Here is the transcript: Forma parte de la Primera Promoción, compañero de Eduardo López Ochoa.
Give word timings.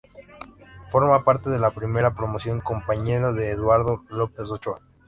Forma 0.91 1.23
parte 1.23 1.51
de 1.51 1.59
la 1.59 1.69
Primera 1.69 2.15
Promoción, 2.15 2.59
compañero 2.59 3.33
de 3.33 3.51
Eduardo 3.51 4.03
López 4.09 4.49
Ochoa. 4.49 4.79